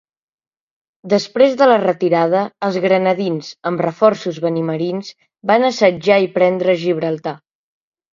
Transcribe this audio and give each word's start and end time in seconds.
Després 1.11 1.51
de 1.57 1.65
la 1.71 1.75
retirada, 1.81 2.39
els 2.67 2.79
granadins, 2.85 3.49
amb 3.71 3.83
reforços 3.87 4.39
benimerins 4.47 5.13
van 5.53 5.67
assetjar 5.69 6.19
i 6.25 6.31
prendre 6.39 6.77
Gibraltar. 6.85 7.35